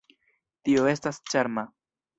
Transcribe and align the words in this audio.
Tio 0.69 0.89
estas 0.95 1.23
ĉarma. 1.35 1.69